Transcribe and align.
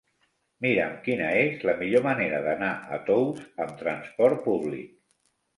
Mira'm 0.65 0.95
quina 1.07 1.27
és 1.41 1.61
la 1.69 1.75
millor 1.83 2.03
manera 2.07 2.39
d'anar 2.47 2.71
a 2.97 2.99
Tous 3.11 3.45
amb 3.67 3.77
transport 3.85 4.43
públic. 4.49 4.93